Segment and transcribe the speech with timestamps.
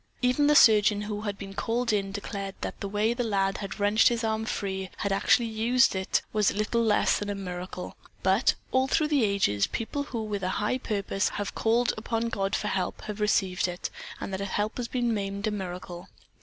[0.23, 3.79] Even the surgeon who had been called in declared that the way the lad had
[3.79, 7.95] wrenched his arm free and had actually used it was little less than a miracle;
[8.23, 12.55] but, all through the ages, people who with a high purpose have called upon God
[12.55, 16.09] for help, have received it, and that help has been named a miracle.